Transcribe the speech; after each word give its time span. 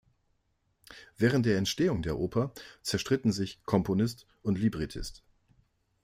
Während 1.15 1.45
der 1.45 1.59
Entstehung 1.59 2.01
der 2.01 2.17
Oper 2.17 2.53
zerstritten 2.81 3.31
sich 3.31 3.61
Komponist 3.65 4.25
und 4.41 4.57
Librettist. 4.57 5.21